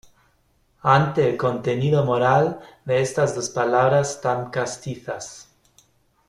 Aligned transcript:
ante 0.81 1.29
el 1.29 1.37
contenido 1.37 2.03
moral 2.03 2.59
de 2.85 3.01
estas 3.03 3.35
dos 3.35 3.51
palabras 3.51 4.19
tan 4.19 4.49
castizas: 4.49 5.53